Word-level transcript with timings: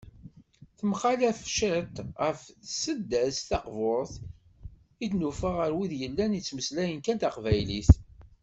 Temxalaf 0.77 1.39
ciṭ 1.57 1.93
ɣef 2.23 2.39
tseddast 2.67 3.41
taqburt 3.49 4.13
i 5.05 5.07
d-nufa 5.11 5.49
ɣer 5.59 5.71
wid 5.77 5.93
yellan 6.01 6.31
ttmeslayen 6.39 6.99
kan 7.05 7.17
taqbaylit. 7.21 7.89